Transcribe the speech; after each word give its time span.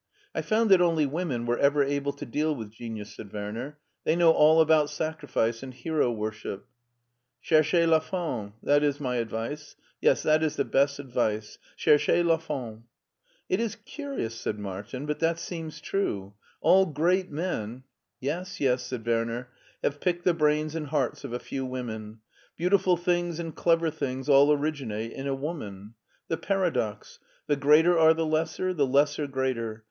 I 0.33 0.41
found 0.41 0.71
that 0.71 0.81
only 0.81 1.05
women 1.05 1.45
were 1.45 1.59
ever 1.59 1.83
able 1.83 2.11
to 2.13 2.25
deal 2.25 2.55
with 2.55 2.71
genius," 2.71 3.13
said 3.13 3.31
Werner; 3.31 3.77
"they 4.03 4.15
know 4.15 4.31
all 4.31 4.59
about 4.59 4.89
sacrifice 4.89 5.61
and 5.61 5.71
hero 5.71 6.11
worship. 6.11 6.65
Cherchez 7.39 7.87
la 7.87 7.99
femme, 7.99 8.53
that 8.63 8.81
is 8.81 8.99
my 8.99 9.17
advice. 9.17 9.75
Yes, 10.01 10.23
that 10.23 10.41
is 10.41 10.55
the 10.55 10.65
best 10.65 10.99
zdmzt—^herches 10.99 12.25
la 12.25 12.37
femme'*" 12.37 12.85
It 13.47 13.59
is 13.59 13.75
curious," 13.75 14.33
said 14.33 14.57
Martin," 14.57 15.05
but 15.05 15.19
that 15.19 15.37
seems 15.37 15.79
true. 15.79 16.33
All 16.61 16.87
great 16.87 17.29
men 17.29 17.83
""Yes, 18.19 18.59
yes," 18.59 18.81
said 18.81 19.05
Werner," 19.05 19.49
have 19.83 19.99
picked 19.99 20.23
the 20.25 20.33
brains 20.33 20.73
and 20.73 20.87
hearts 20.87 21.23
of 21.23 21.31
a 21.31 21.37
few 21.37 21.63
women. 21.63 22.21
Beautiful 22.57 22.97
things 22.97 23.39
and 23.39 23.55
clever 23.55 23.91
things 23.91 24.27
all 24.27 24.51
originate 24.51 25.11
in 25.11 25.27
a 25.27 25.35
woman. 25.35 25.93
The 26.27 26.37
paradox: 26.37 27.19
the 27.45 27.55
greater 27.55 27.99
are 27.99 28.15
the 28.15 28.25
lesser; 28.25 28.73
the 28.73 28.87
lesser, 28.87 29.27
greater. 29.27 29.79